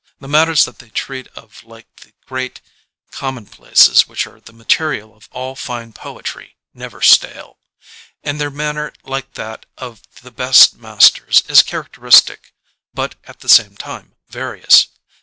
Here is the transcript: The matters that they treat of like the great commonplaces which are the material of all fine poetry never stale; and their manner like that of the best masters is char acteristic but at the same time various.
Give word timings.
The 0.19 0.27
matters 0.27 0.65
that 0.65 0.79
they 0.79 0.89
treat 0.89 1.27
of 1.35 1.63
like 1.63 1.97
the 1.97 2.11
great 2.25 2.59
commonplaces 3.11 4.07
which 4.07 4.25
are 4.25 4.39
the 4.41 4.51
material 4.51 5.15
of 5.15 5.29
all 5.31 5.55
fine 5.55 5.93
poetry 5.93 6.57
never 6.73 7.03
stale; 7.03 7.59
and 8.23 8.41
their 8.41 8.49
manner 8.49 8.93
like 9.03 9.35
that 9.35 9.67
of 9.77 10.01
the 10.23 10.31
best 10.31 10.73
masters 10.75 11.43
is 11.47 11.61
char 11.61 11.83
acteristic 11.83 12.49
but 12.95 13.13
at 13.25 13.41
the 13.41 13.47
same 13.49 13.77
time 13.77 14.15
various. 14.27 14.87